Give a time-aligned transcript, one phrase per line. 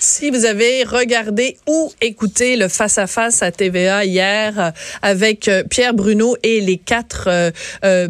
[0.00, 4.70] Si vous avez regardé ou écouté le face-à-face -à, TVA hier euh,
[5.02, 7.28] avec euh, Pierre Bruno et les quatre
[7.84, 8.08] euh,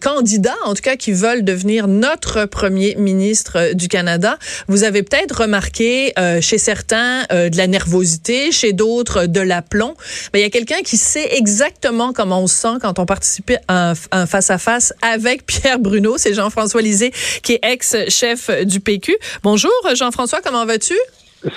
[0.00, 5.42] candidats, en tout cas, qui veulent devenir notre premier ministre du Canada, vous avez peut-être
[5.42, 9.94] remarqué chez certains de la nervosité, chez d'autres de l'aplomb.
[10.32, 13.52] Mais il y a quelqu'un qui sait exactement comment on se sent quand on participe
[13.68, 16.16] à un face-à-face avec Pierre Bruno.
[16.18, 17.12] C'est Jean-François Lisée,
[17.42, 19.16] qui est ex-chef du PQ.
[19.42, 20.94] Bonjour, Jean-François, comment vas-tu?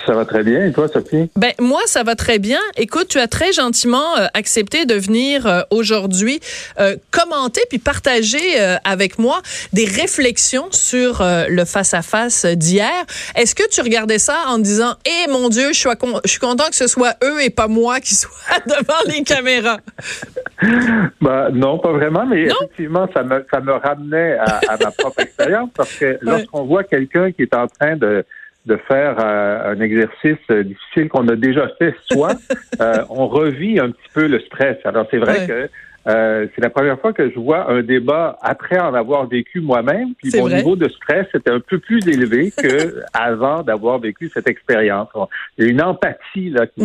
[0.05, 0.65] Ça va très bien.
[0.65, 1.29] Et toi, Sophie?
[1.35, 2.59] Ben, moi, ça va très bien.
[2.75, 6.39] Écoute, tu as très gentiment euh, accepté de venir euh, aujourd'hui
[6.79, 8.37] euh, commenter puis partager
[8.83, 9.41] avec moi
[9.73, 12.91] des réflexions sur le face-à-face d'hier.
[13.35, 15.89] Est-ce que tu regardais ça en disant, eh mon Dieu, je suis,
[16.25, 18.31] je suis content que ce soit eux et pas moi qui soit
[18.65, 19.79] devant les caméras?
[21.21, 25.21] Ben, non, pas vraiment, mais effectivement, ça me, ça me ramenait à, à ma propre
[25.21, 28.25] expérience parce que lorsqu'on voit quelqu'un qui est en train de
[28.67, 32.37] de faire euh, un exercice difficile qu'on a déjà fait soit
[32.81, 34.77] euh, on revit un petit peu le stress.
[34.83, 35.69] Alors c'est vrai que
[36.07, 40.13] euh, c'est la première fois que je vois un débat après en avoir vécu moi-même.
[40.15, 44.47] Puis mon niveau de stress était un peu plus élevé que avant d'avoir vécu cette
[44.47, 45.09] expérience.
[45.57, 46.81] Il y a une empathie là qui,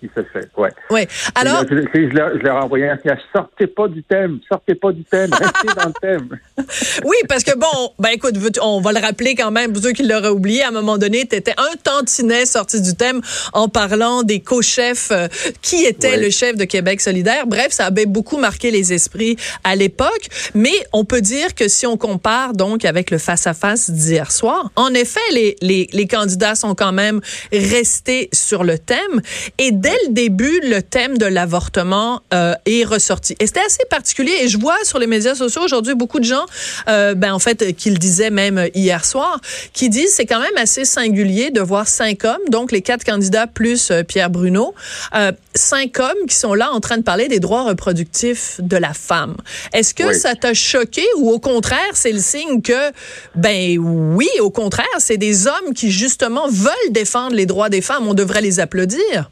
[0.00, 0.48] qui se fait.
[0.56, 0.70] Ouais.
[0.90, 1.06] Ouais.
[1.36, 5.30] Alors, je, je, leur, envoyé un message sortez pas du thème, sortez pas du thème,
[5.32, 6.28] restez dans le thème.
[7.04, 10.02] oui, parce que bon, ben écoute, on va le rappeler quand même pour ceux qui
[10.02, 10.64] l'auraient oublié.
[10.64, 13.20] À un moment donné, tu étais un tantinet sorti du thème
[13.52, 15.28] en parlant des co-chefs euh,
[15.62, 17.46] qui était le chef de Québec solidaire.
[17.46, 20.28] Bref, ça avait beaucoup marqué les esprits à l'époque.
[20.54, 24.92] Mais on peut dire que si on compare donc avec le face-à-face d'hier soir, en
[24.94, 27.20] effet, les, les, candidats sont quand même
[27.52, 29.20] restés sur le thème.
[29.58, 33.34] Et dès le début, le thème de l'avortement euh, est ressorti.
[33.40, 34.32] Et c'était assez particulier.
[34.42, 36.44] Et je vois sur les médias sociaux aujourd'hui beaucoup de gens,
[36.88, 39.40] euh, ben en fait, qui le disaient même hier soir,
[39.72, 43.46] qui disent c'est quand même assez singulier de voir cinq hommes, donc les quatre candidats
[43.46, 44.74] plus euh, Pierre Bruno,
[45.14, 48.92] euh, cinq hommes qui sont là en train de parler des droits reproductifs de la
[48.92, 49.34] femme.
[49.72, 52.92] Est-ce que ça t'a choqué ou au contraire, c'est le signe que,
[53.34, 58.06] ben oui, au contraire, c'est des hommes qui justement veulent défendre les droits des femmes.
[58.06, 59.30] On devrait les applaudir.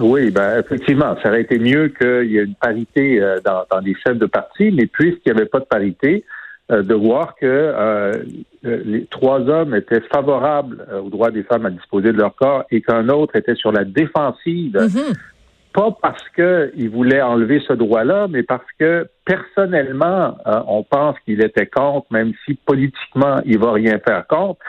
[0.00, 3.80] Oui, ben effectivement, ça aurait été mieux qu'il y ait une parité euh, dans, dans,
[3.80, 6.24] les chefs de parti, mais puisqu'il n'y avait pas de parité,
[6.72, 8.12] euh, de voir que euh,
[8.62, 12.80] les trois hommes étaient favorables aux droits des femmes à disposer de leur corps et
[12.80, 15.14] qu'un autre était sur la défensive mm-hmm
[15.74, 21.42] pas parce qu'il voulait enlever ce droit-là, mais parce que personnellement, euh, on pense qu'il
[21.42, 24.60] était contre, même si politiquement, il va rien faire contre.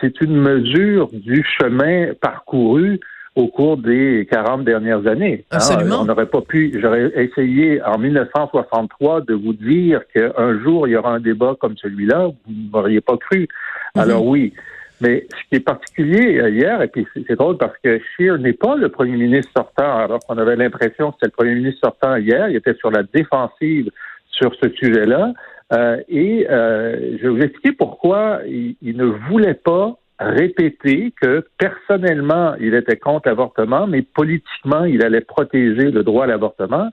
[0.00, 2.98] C'est une mesure du chemin parcouru
[3.36, 5.44] au cours des 40 dernières années.
[5.52, 5.56] Hein.
[5.56, 6.00] Absolument.
[6.00, 10.96] on n'aurait pas pu, j'aurais essayé en 1963 de vous dire qu'un jour il y
[10.96, 13.44] aura un débat comme celui-là, vous ne m'auriez pas cru.
[13.44, 14.00] Mm-hmm.
[14.00, 14.52] Alors oui,
[15.00, 18.52] mais ce qui est particulier euh, hier, et puis c'est drôle parce que Scheer n'est
[18.52, 22.16] pas le premier ministre sortant, alors qu'on avait l'impression que c'était le premier ministre sortant
[22.16, 23.90] hier, il était sur la défensive
[24.30, 25.32] sur ce sujet-là.
[25.72, 32.54] Euh, et euh, je vais vous expliquer pourquoi il, ne voulait pas répéter que personnellement,
[32.60, 36.90] il était contre l'avortement, mais politiquement, il allait protéger le droit à l'avortement.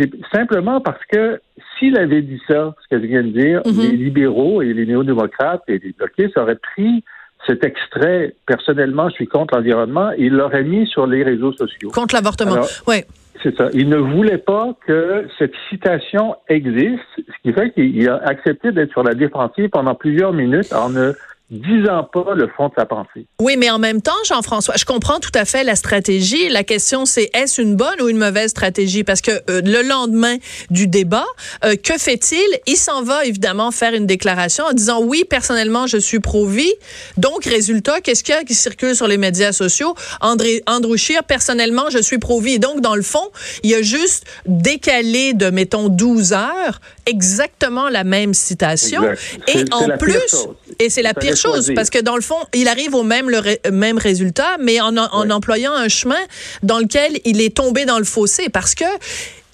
[0.00, 1.40] C'est simplement parce que
[1.78, 3.80] s'il avait dit ça, ce que je viens de dire, mhm.
[3.80, 7.04] les libéraux et les néo-démocrates et les bloquistes auraient pris
[7.46, 11.90] cet extrait, personnellement, je suis contre l'environnement, et il l'aurait mis sur les réseaux sociaux.
[11.90, 13.02] Contre l'avortement, oui.
[13.42, 13.68] C'est ça.
[13.72, 18.90] Il ne voulait pas que cette citation existe, ce qui fait qu'il a accepté d'être
[18.90, 21.12] sur la défensive pendant plusieurs minutes en ne
[21.50, 23.26] disant pas le fond de sa pensée.
[23.40, 26.48] Oui, mais en même temps, Jean-François, je comprends tout à fait la stratégie.
[26.48, 29.02] La question, c'est est-ce une bonne ou une mauvaise stratégie?
[29.02, 30.36] Parce que euh, le lendemain
[30.70, 31.26] du débat,
[31.64, 32.46] euh, que fait-il?
[32.66, 36.72] Il s'en va évidemment faire une déclaration en disant oui, personnellement, je suis pro-vie.
[37.16, 39.94] Donc, résultat, qu'est-ce qu'il y a qui circule sur les médias sociaux?
[40.20, 42.60] André, Andrew Scheer, personnellement, je suis pro-vie.
[42.60, 43.28] Donc, dans le fond,
[43.64, 49.02] il a juste décalé de, mettons, 12 heures exactement la même citation.
[49.48, 50.46] Et en plus,
[50.78, 53.70] et c'est la pire chose parce que dans le fond, il arrive au même, le
[53.70, 56.20] même résultat, mais en, en employant un chemin
[56.62, 58.48] dans lequel il est tombé dans le fossé.
[58.48, 58.84] Parce que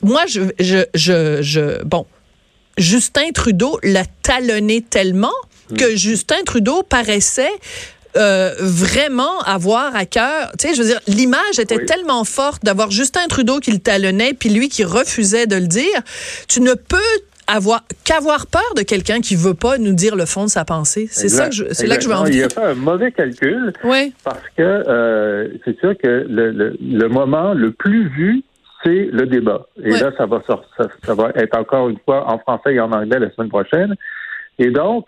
[0.02, 2.06] moi, je, je, je, je bon,
[2.78, 5.32] Justin Trudeau l'a talonné tellement
[5.70, 5.76] hmm.
[5.76, 7.52] que Justin Trudeau paraissait
[8.16, 10.50] euh, vraiment avoir à cœur.
[10.58, 14.32] Tu sais, je veux dire, l'image était tellement forte d'avoir Justin Trudeau qui le talonnait,
[14.32, 16.00] puis lui qui refusait de le dire.
[16.48, 16.96] Tu ne peux
[17.46, 21.06] avoir qu'avoir peur de quelqu'un qui veut pas nous dire le fond de sa pensée.
[21.08, 22.48] C'est ça que je, c'est là que je veux en venir.
[22.50, 23.72] Il a fait un mauvais calcul.
[23.84, 24.12] Oui.
[24.24, 28.42] Parce que euh, c'est sûr que le, le, le, moment le plus vu,
[28.84, 29.66] c'est le débat.
[29.82, 30.60] Et là, ça va, ça,
[31.04, 33.94] ça va être encore une fois en français et en anglais la semaine prochaine.
[34.58, 35.06] Et donc,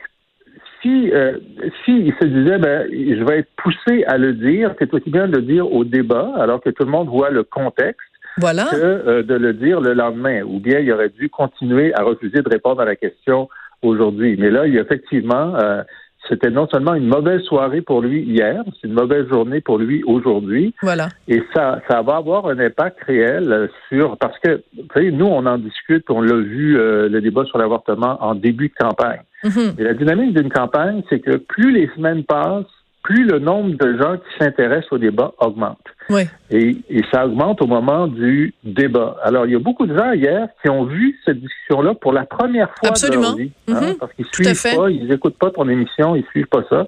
[0.82, 1.38] si euh,
[1.84, 5.36] si se disait ben je vais être poussé à le dire, c'est aussi bien de
[5.36, 8.07] le dire au débat alors que tout le monde voit le contexte
[8.38, 8.66] voilà.
[8.70, 10.42] que euh, de le dire le lendemain.
[10.42, 13.48] Ou bien il aurait dû continuer à refuser de répondre à la question
[13.82, 14.36] aujourd'hui.
[14.38, 15.82] Mais là, il y a effectivement euh,
[16.28, 20.02] c'était non seulement une mauvaise soirée pour lui hier, c'est une mauvaise journée pour lui
[20.04, 20.74] aujourd'hui.
[20.82, 21.08] Voilà.
[21.26, 25.46] Et ça, ça va avoir un impact réel sur parce que vous savez, nous on
[25.46, 29.22] en discute, on l'a vu euh, le débat sur l'avortement en début de campagne.
[29.44, 29.80] Mm-hmm.
[29.80, 32.66] Et la dynamique d'une campagne, c'est que plus les semaines passent,
[33.08, 35.80] plus le nombre de gens qui s'intéressent au débat augmente.
[36.10, 36.24] Oui.
[36.50, 39.16] Et, et, ça augmente au moment du débat.
[39.22, 42.26] Alors, il y a beaucoup de gens hier qui ont vu cette discussion-là pour la
[42.26, 43.22] première fois Absolument.
[43.22, 43.52] de leur vie.
[43.68, 43.94] Hein, Mhm.
[43.98, 46.86] parce qu'ils suivent pas, ils n'écoutent pas ton émission, ils suivent pas ça.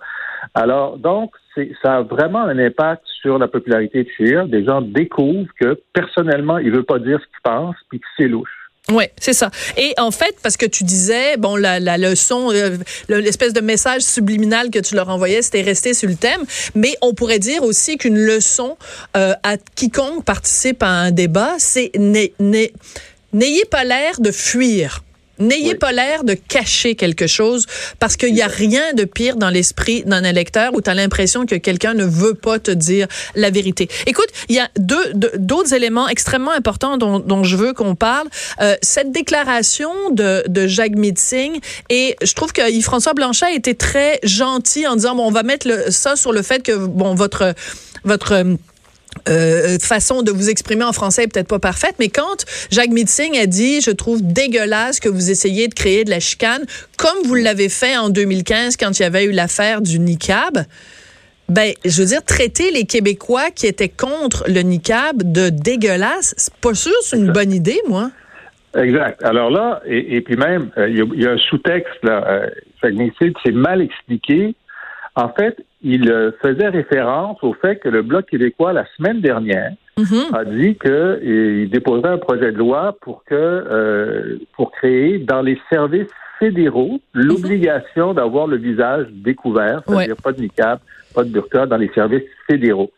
[0.53, 1.33] Alors, donc,
[1.83, 4.47] ça a vraiment un impact sur la popularité de Scheer.
[4.47, 8.29] Des gens découvrent que, personnellement, il veut pas dire ce qu'il pense, puis que c'est
[8.29, 8.60] louche.
[8.91, 9.51] Oui, c'est ça.
[9.77, 12.77] Et en fait, parce que tu disais, bon, la, leçon, euh,
[13.09, 16.41] le- l'espèce de message subliminal que tu leur envoyais, c'était resté sur le thème.
[16.75, 18.77] Mais on pourrait dire aussi qu'une leçon
[19.17, 22.73] euh, à quiconque participe à un débat, c'est n'ay- n'ay-
[23.33, 25.03] n'ayez pas l'air de fuir.
[25.41, 25.75] N'ayez Oui.
[25.75, 27.67] pas l'air de cacher quelque chose
[27.99, 31.47] parce qu'il n'y a rien de pire dans l'esprit d'un électeur où tu as l'impression
[31.47, 33.89] que quelqu'un ne veut pas te dire la vérité.
[34.07, 37.95] Écoute, il y a deux deux- d'autres éléments extrêmement importants dont, dont je veux qu'on
[37.95, 38.29] parle.
[38.61, 41.59] Euh, cette déclaration de, de Jacques Mitzing
[41.89, 45.43] et je trouve que Yves-François Blanchet a été très gentil en disant bon, on va
[45.43, 47.55] mettre le, ça sur le fait que bon votre
[48.05, 48.45] votre
[49.29, 52.91] euh, euh, façon de vous exprimer en français est peut-être pas parfaite, mais quand Jacques
[52.91, 56.65] Mitzing a dit, je trouve dégueulasse que vous essayez de créer de la chicane,
[56.97, 60.65] comme vous l'avez fait en 2015 quand il y avait eu l'affaire du niqab,
[61.49, 66.55] ben, je veux dire, traiter les Québécois qui étaient contre le niqab de dégueulasse, c'est
[66.55, 68.11] pas sûr, c'est une bonne idée, moi.
[68.79, 69.21] Exact.
[69.25, 72.05] Alors là, et, et puis même, euh, il y, a- il y a un sous-texte,
[72.05, 72.47] là, euh,
[73.45, 74.55] c'est mal expliqué.
[75.17, 79.73] En fait, il euh, faisait référence au fait que le Bloc québécois, la semaine dernière,
[79.99, 80.35] Mhm.
[80.35, 85.61] a dit qu'il déposerait un projet de loi pour que euh, pour créer dans les
[85.69, 86.09] services
[86.39, 90.79] fédéraux l'obligation d'avoir le visage découvert, c'est-à-dire pas de niqab,
[91.15, 92.91] pas de burqa dans les services fédéraux.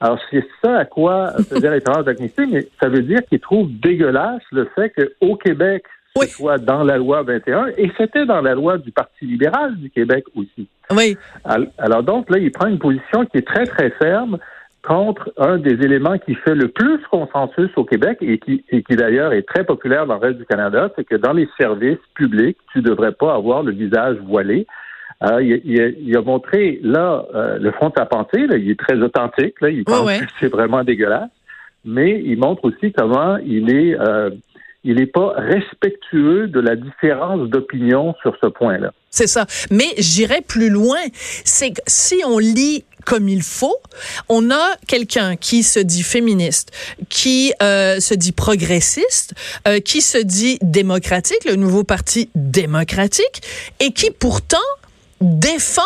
[0.00, 4.42] Alors c'est ça à quoi faisait référence Mitzig, mais ça veut dire qu'il trouve dégueulasse
[4.50, 6.26] le fait qu'au Québec, ce Oui.
[6.28, 10.24] soit dans la loi 21, et c'était dans la loi du Parti libéral du Québec
[10.36, 10.66] aussi.
[10.94, 14.38] Oui, Al- Alors donc, là, il prend une position qui est très, très ferme
[14.86, 18.96] contre un des éléments qui fait le plus consensus au Québec et qui, et qui
[18.96, 22.58] d'ailleurs est très populaire dans le reste du Canada, c'est que dans les services publics,
[22.72, 24.66] tu ne devrais pas avoir le visage voilé.
[25.22, 28.78] Euh, il, il a, il a montré, là, euh, le front penser, là, il est
[28.78, 30.18] très authentique, là, il pense ouais.
[30.18, 31.30] que c'est vraiment dégueulasse,
[31.84, 33.98] mais il montre aussi comment il est...
[33.98, 34.30] euh,
[34.84, 38.92] il n'est pas respectueux de la différence d'opinion sur ce point-là.
[39.10, 39.46] c'est ça.
[39.70, 40.98] Mais j'irais plus loin.
[41.44, 43.76] C'est que si on lit comme il faut,
[44.28, 46.70] on a quelqu'un qui se dit féministe,
[47.08, 49.34] qui euh, se dit progressiste,
[49.66, 53.42] euh, qui se dit démocratique, le nouveau parti démocratique,
[53.80, 54.56] et qui pourtant
[55.20, 55.82] défend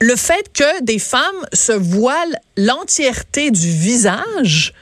[0.00, 4.74] le fait que des femmes se voilent l'entièreté du visage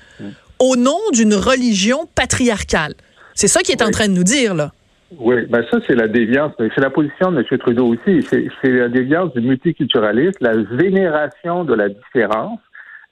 [0.61, 2.95] au nom d'une religion patriarcale.
[3.35, 4.73] C'est ça qu'il est en train de nous dire, là.
[5.19, 6.53] Oui, ben ça, c'est la déviance.
[6.59, 7.59] C'est la position de M.
[7.59, 8.25] Trudeau aussi.
[8.31, 12.61] C'est la déviance du multiculturalisme, la vénération de la différence.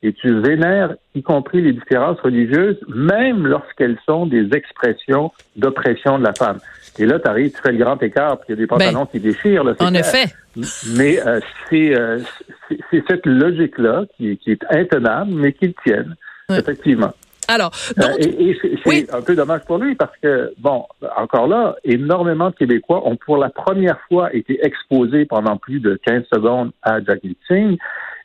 [0.05, 6.25] Et tu vénères, y compris les différences religieuses, même lorsqu'elles sont des expressions d'oppression de
[6.25, 6.61] la femme.
[7.01, 9.07] Et là, tu arrives, tu fais le grand écart, puis il y a des pantalons
[9.07, 9.65] qui déchirent.
[9.65, 10.01] Là, En clair.
[10.07, 10.33] effet.
[10.95, 12.21] Mais euh, c'est euh,
[12.69, 16.15] c'est- cette logique-là qui, qui est intenable, mais qu'ils tiennent,
[16.49, 16.61] Ouais.
[16.61, 17.13] effectivement.
[17.49, 19.07] Alors, Euh, donc, et et c'est oui.
[19.13, 20.85] un peu dommage pour lui parce que, bon,
[21.17, 25.99] encore là, énormément de Québécois ont pour la première fois été exposés pendant plus de
[26.07, 27.79] 15 secondes à Jack Singh.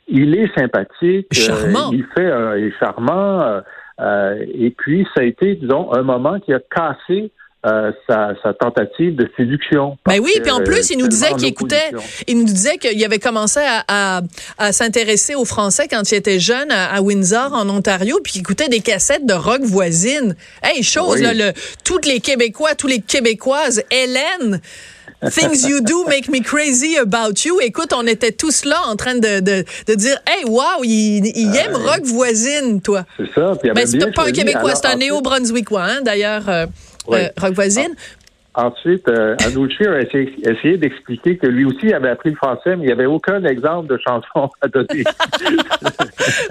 [0.08, 1.28] Il est sympathique.
[1.32, 1.90] euh, Charmant.
[1.92, 3.40] il fait un, il est charmant.
[3.42, 3.60] euh,
[4.00, 7.30] euh, et puis, ça a été, disons, un moment qui a cassé
[7.66, 9.96] euh, sa, sa tentative de séduction.
[10.06, 11.90] Ben oui, puis en plus, il nous disait qu'il écoutait,
[12.26, 14.20] il nous disait qu'il avait commencé à, à,
[14.58, 18.40] à s'intéresser aux Français quand il était jeune à, à Windsor, en Ontario, puis qu'il
[18.42, 20.36] écoutait des cassettes de rock voisine.
[20.62, 21.22] Hey, chose, Oui.
[21.22, 21.52] là, le,
[21.84, 24.60] toutes les Québécois, tous les Québécoises, Hélène,
[25.30, 27.58] Things you do make me crazy about you.
[27.62, 31.56] Écoute, on était tous là en train de, de, de dire, hey, wow, il, il
[31.56, 33.06] aime rock voisine, toi.
[33.16, 33.52] C'est ça.
[33.58, 34.32] puis Ben, c'est pas un.
[34.32, 36.66] Québécois, c'est un néo-brunswickois, hein, d'ailleurs, euh,
[37.06, 37.18] Oui.
[37.20, 37.94] euh, rock voisine.
[38.56, 42.76] Ensuite, euh, Andrew Scheer a essayé, essayé d'expliquer que lui aussi avait appris le français,
[42.76, 45.04] mais il n'y avait aucun exemple de chanson à donner.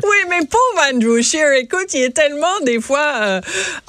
[0.04, 3.42] Oui, mais pauvre Andrew Shear, écoute, il est tellement des fois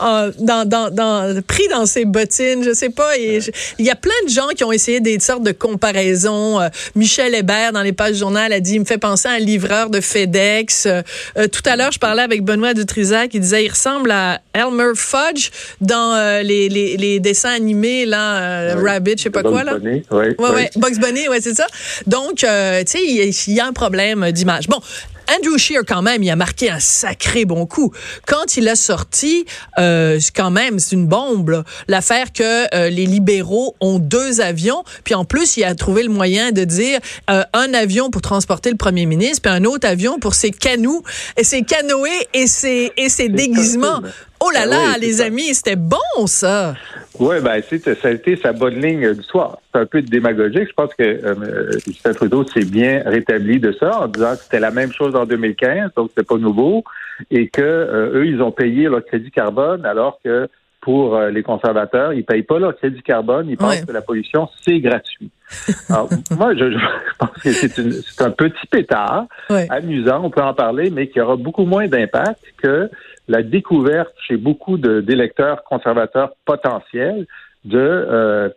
[0.02, 3.16] euh, dans, dans, dans, pris dans ses bottines, je sais pas.
[3.18, 3.42] il
[3.78, 6.60] y a plein de gens qui ont essayé des sortes de comparaisons.
[6.60, 9.38] Euh, Michel Hébert, dans les pages journal, a dit, il me fait penser à un
[9.38, 10.88] livreur de FedEx.
[11.34, 15.50] Tout à l'heure, je parlais avec Benoît Dutrisac, qui disait, il ressemble à Elmer Fudge
[15.80, 19.78] dans les, les, les, dessins animés, là, Rabbit, je sais pas quoi, là.
[19.78, 21.66] Bunny, oui, ouais, ouais, Bugs Bunny, ouais, c'est ça.
[22.06, 24.68] Donc, tu sais, il y, a un problème d'image.
[24.68, 24.80] Bon,
[25.30, 27.92] Andrew Shear, quand même, il a marqué un sacré bon coup.
[28.26, 29.46] Quand il a sorti,
[29.78, 35.14] euh, quand même, c'est une bombe, l'affaire que euh, les libéraux ont deux avions, puis
[35.14, 38.76] en plus, il a trouvé le moyen de dire euh, un avion pour transporter le
[38.76, 41.02] premier ministre, puis un autre avion pour ses canots,
[41.36, 44.02] et ses canoës et ses, et ses déguisements.
[44.40, 46.74] Oh là ah là, les amis, c'était bon, ça.
[47.20, 49.58] Oui, ben, ça a été sa bonne ligne du soir.
[49.72, 50.68] C'est un peu démagogique.
[50.68, 54.58] Je pense que euh, Justin Trudeau s'est bien rétabli de ça en disant que c'était
[54.58, 56.82] la même chose en 2015, donc c'était pas nouveau,
[57.30, 60.48] et que euh, eux, ils ont payé leur crédit carbone alors que
[60.84, 64.50] pour euh, les conservateurs, ils payent pas leur crédit carbone, ils pensent que la pollution,
[64.60, 65.30] c'est gratuit.
[65.88, 66.78] Alors, moi, je,
[67.18, 69.24] pense que c'est un petit pétard,
[69.70, 72.90] amusant, on peut en parler, mais qui aura beaucoup moins d'impact que
[73.28, 77.26] la découverte chez beaucoup d'électeurs conservateurs potentiels
[77.64, 78.50] de, euh,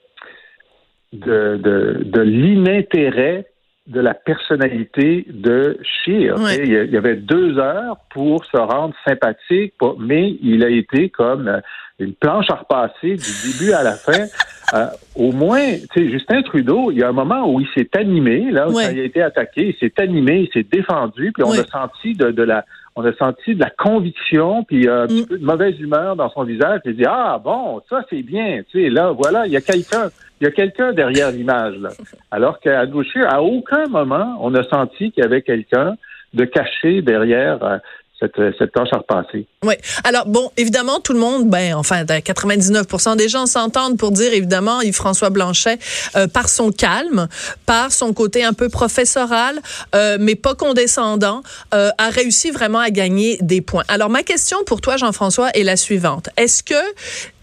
[1.14, 3.46] de, de, de l'inintérêt
[3.88, 6.36] de la personnalité de Scheer.
[6.62, 11.60] Il y avait deux heures pour se rendre sympathique, mais il a été comme euh,
[12.00, 14.26] une planche à repasser du début à la fin.
[14.74, 17.88] Euh, au moins, tu sais, Justin Trudeau, il y a un moment où il s'est
[17.98, 21.52] animé, là, où il a été attaqué, il s'est animé, il s'est défendu, puis on
[21.52, 22.66] a senti de, de, la
[22.98, 25.26] on a senti de la conviction, puis un petit mm.
[25.26, 28.62] peu de mauvaise humeur dans son visage, puis il dit Ah bon, ça c'est bien,
[28.70, 30.10] tu sais, là, voilà, il y a quelqu'un.
[30.40, 31.90] Il y a quelqu'un derrière l'image, là.
[32.32, 35.96] Alors qu'à gauche, à aucun moment, on a senti qu'il y avait quelqu'un
[36.34, 37.78] de caché derrière euh,
[38.20, 39.48] cette, cette tâche à repasser.
[39.64, 39.76] Oui.
[40.04, 44.82] Alors, bon, évidemment, tout le monde, ben, enfin, 99 des gens s'entendent pour dire, évidemment,
[44.82, 45.78] Yves-François Blanchet,
[46.16, 47.28] euh, par son calme,
[47.66, 49.60] par son côté un peu professoral,
[49.96, 51.42] euh, mais pas condescendant,
[51.74, 53.84] euh, a réussi vraiment à gagner des points.
[53.88, 56.30] Alors, ma question pour toi, Jean-François, est la suivante.
[56.38, 56.74] Est-ce que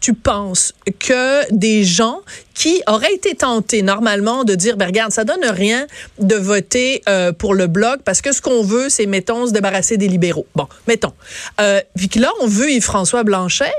[0.05, 2.21] tu penses que des gens
[2.53, 5.87] qui auraient été tentés normalement de dire, ben regarde, ça donne rien
[6.19, 9.97] de voter euh, pour le bloc parce que ce qu'on veut, c'est, mettons, se débarrasser
[9.97, 10.47] des libéraux.
[10.55, 11.15] Bon, mettons.
[11.59, 13.73] Euh, puis que là, on veut Yves-François Blanchet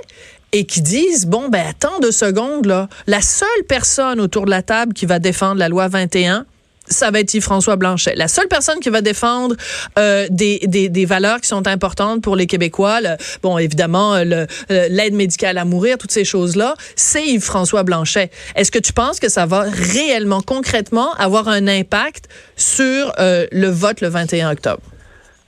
[0.51, 4.63] et qui disent, bon, ben attends deux secondes, là, la seule personne autour de la
[4.63, 6.48] table qui va défendre la loi 21,
[6.87, 8.13] ça va être Yves-François Blanchet.
[8.15, 9.55] La seule personne qui va défendre
[9.97, 12.99] euh, des, des, des, valeurs qui sont importantes pour les Québécois,
[13.43, 14.15] bon, évidemment,
[14.69, 18.29] l'aide médicale à mourir, toutes ces choses-là, c'est Yves-François Blanchet.
[18.55, 23.67] Est-ce que tu penses que ça va réellement, concrètement, avoir un impact sur euh, le
[23.67, 24.81] vote le 21 octobre?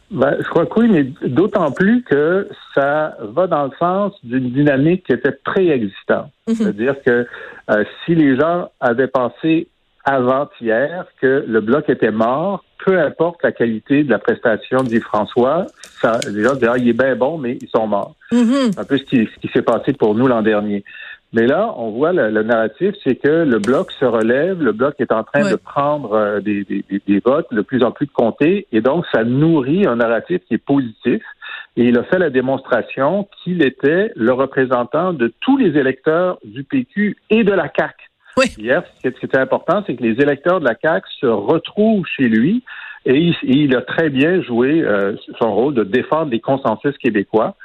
[0.10, 4.52] Ben, je crois que oui, mais d'autant plus que ça va dans le sens d'une
[4.52, 6.32] dynamique qui était préexistante.
[6.48, 6.56] Mm-hmm.
[6.56, 7.28] C'est-à-dire que
[7.70, 9.68] euh, si les gens avaient pensé
[10.08, 15.66] avant-hier que le bloc était mort, peu importe la qualité de la prestation de François,
[16.02, 18.16] ça, les gens disaient, ah, il est bien bon, mais ils sont morts.
[18.32, 18.80] Mm-hmm.
[18.80, 20.86] Un peu ce qui, ce qui s'est passé pour nous l'an dernier.
[21.34, 25.12] Mais là, on voit le, narratif, c'est que le bloc se relève, le bloc est
[25.12, 28.66] en train de prendre euh, des, des, des, votes, de plus en plus de comtés,
[28.72, 31.22] et donc ça nourrit un narratif qui est positif.
[31.76, 36.64] Et il a fait la démonstration qu'il était le représentant de tous les électeurs du
[36.64, 37.68] PQ et de la
[38.58, 42.28] Hier, ce qui était important, c'est que les électeurs de la CAQ se retrouvent chez
[42.28, 42.64] lui
[43.06, 47.56] et il, a très bien joué euh, son rôle de défendre les consensus québécois.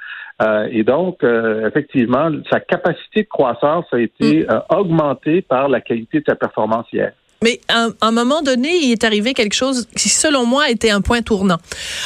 [0.40, 4.62] Euh, et donc, euh, effectivement, sa capacité de croissance a été mm.
[4.70, 7.12] augmentée par la qualité de sa performance hier.
[7.42, 11.00] Mais à, un moment donné, il est arrivé quelque chose qui, selon moi, était un
[11.00, 11.58] point tournant.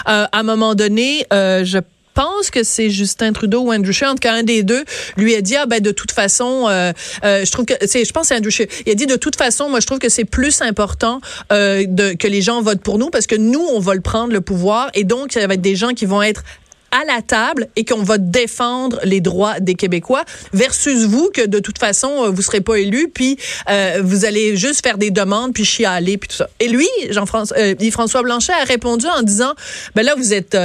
[0.06, 1.78] à un moment donné, je
[2.16, 4.84] pense que c'est Justin Trudeau ou Andrew Scheer, en tout cas un des deux,
[5.16, 6.92] lui a dit ah ben de toute façon, euh,
[7.24, 8.68] euh, je trouve que c'est, je pense c'est Andrew Scheer.
[8.86, 11.20] Il a dit de toute façon, moi je trouve que c'est plus important
[11.52, 14.32] euh, de, que les gens votent pour nous parce que nous on va le prendre
[14.32, 16.42] le pouvoir et donc ça va être des gens qui vont être
[16.90, 21.58] à la table et qu'on va défendre les droits des Québécois versus vous que de
[21.58, 23.38] toute façon euh, vous serez pas élu puis
[23.68, 26.48] euh, vous allez juste faire des demandes puis chialer puis tout ça.
[26.60, 29.54] Et lui, Jean-François euh, François Blanchet a répondu en disant
[29.94, 30.56] ben là vous êtes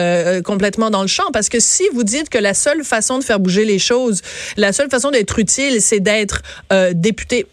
[0.44, 3.40] complètement dans le champ parce que si vous dites que la seule façon de faire
[3.40, 4.22] bouger les choses,
[4.58, 6.42] la seule façon d'être utile c'est d'être
[6.94, 7.46] député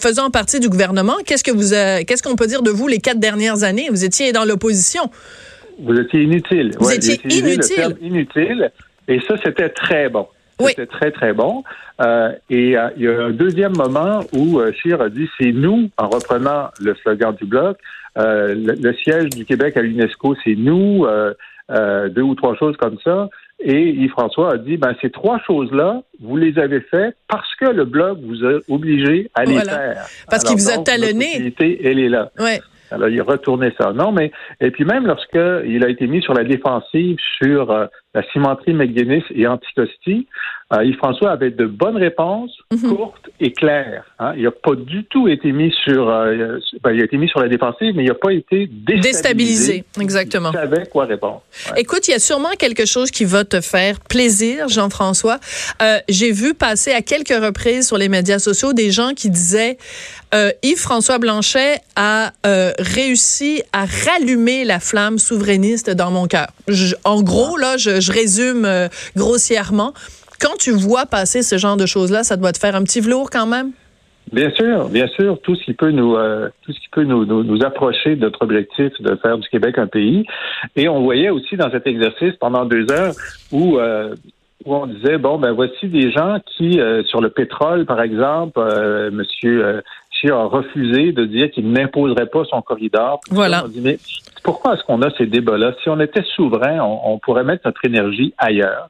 [0.00, 1.70] faisant partie du gouvernement, qu'est-ce que vous
[2.04, 3.88] qu'est-ce qu'on peut dire de vous les quatre dernières années?
[3.90, 5.10] Vous étiez dans l'opposition.
[5.82, 6.72] Vous étiez inutile.
[6.78, 7.96] Vous étiez inutile.
[8.00, 8.70] inutile.
[9.08, 10.26] Et ça, c'était très bon.
[10.60, 11.64] C'était très, très bon.
[12.00, 15.52] Euh, et euh, il y a un deuxième moment où euh, Scheer a dit c'est
[15.52, 17.78] nous, en reprenant le slogan du bloc,
[18.16, 21.06] le, le, siège du Québec à l'UNESCO, c'est nous,
[21.68, 23.28] deux ou trois choses comme ça.
[23.64, 27.84] Et Yves-François a dit, ben, ces trois choses-là, vous les avez faites parce que le
[27.84, 30.04] bloc vous a obligé à les faire.
[30.28, 31.54] Parce qu'il vous a talonné.
[31.60, 32.30] Elle est là.
[32.38, 32.60] Ouais.
[32.92, 33.92] Alors, il a retourné ça.
[33.92, 34.30] Non, mais,
[34.60, 39.24] et puis même lorsqu'il a été mis sur la défensive sur euh, la cimenterie McGuinness
[39.34, 40.26] et Anticosti,
[40.72, 42.96] euh, Yves-François avait de bonnes réponses, mhm.
[42.96, 44.04] courtes et claires.
[44.18, 44.32] Hein.
[44.36, 47.40] Il n'a pas du tout été mis sur, euh, ben, il a été mis sur
[47.40, 49.02] la défensive, mais il n'a pas été déstabilisé.
[49.02, 50.50] Déstabilisé, exactement.
[50.52, 51.42] Il savait quoi répondre.
[51.76, 55.38] Écoute, il y a sûrement quelque chose qui va te faire plaisir, Jean-François.
[55.82, 59.76] Euh, J'ai vu passer à quelques reprises sur les médias sociaux des gens qui disaient
[60.62, 62.32] Yves-François Blanchet a
[62.78, 66.48] réussi à rallumer la flamme souverainiste dans mon cœur.
[67.04, 69.92] En gros, là, je, résume euh, grossièrement
[70.40, 73.30] quand tu vois passer ce genre de choses-là, ça doit te faire un petit velours
[73.30, 73.70] quand même?
[74.32, 77.64] Bien sûr, bien sûr, tout ce qui peut nous euh, tout ce qui peut nous,
[77.64, 80.24] approcher de notre objectif de faire du Québec un pays.
[80.74, 83.14] Et on voyait aussi dans cet exercice pendant deux heures
[83.52, 84.14] où euh,
[84.64, 88.58] on disait bon ben voici des gens qui sur le pétrole par exemple,
[89.12, 89.82] Monsieur
[90.30, 93.20] a refusé de dire qu'il n'imposerait pas son corridor.
[93.30, 93.64] Voilà.
[93.80, 93.98] mais
[94.42, 95.72] pourquoi est-ce qu'on a ces débats-là?
[95.82, 98.88] Si on était souverain, on, pourrait mettre notre énergie ailleurs.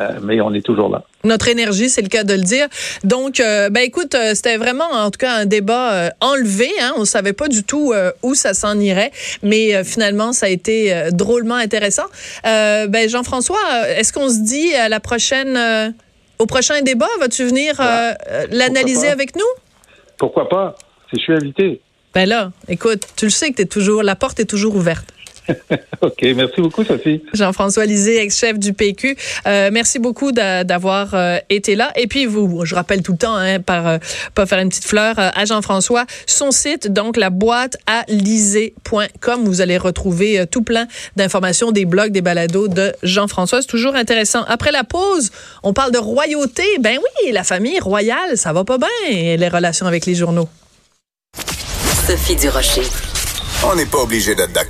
[0.00, 1.04] Euh, mais on est toujours là.
[1.22, 2.66] Notre énergie, c'est le cas de le dire.
[3.04, 6.68] Donc, euh, ben écoute, euh, c'était vraiment, en tout cas, un débat enlevé.
[6.80, 6.94] Hein?
[6.96, 7.94] On savait pas du tout
[8.24, 9.12] où ça s'en irait,
[9.44, 12.06] mais finalement, ça a été drôlement intéressant.
[12.42, 13.56] ben Jean-François,
[13.96, 15.94] est-ce qu'on se dit à la prochaine,
[16.40, 17.74] au prochain débat, vas-tu venir
[18.50, 19.67] l'analyser avec nous?
[20.18, 20.76] Pourquoi pas?
[21.10, 21.80] Si je suis invité.
[22.14, 25.12] Ben là, écoute, tu le sais que es toujours, la porte est toujours ouverte.
[26.00, 27.22] OK, merci beaucoup, Sophie.
[27.32, 29.16] Jean-François Lisée, ex-chef du PQ.
[29.46, 31.90] Euh, merci beaucoup d'avoir euh, été là.
[31.96, 33.98] Et puis, vous, je rappelle tout le temps, hein, par euh,
[34.34, 39.44] pas faire une petite fleur, à Jean-François, son site, donc la boîte à lisée.com.
[39.44, 40.86] Vous allez retrouver tout plein
[41.16, 43.62] d'informations, des blogs, des balados de Jean-François.
[43.62, 44.44] C'est toujours intéressant.
[44.48, 45.30] Après la pause,
[45.62, 46.64] on parle de royauté.
[46.80, 50.48] Ben oui, la famille royale, ça va pas bien, les relations avec les journaux.
[52.06, 52.82] Sophie Durocher.
[53.64, 54.66] On n'est pas obligé d'être d'accord.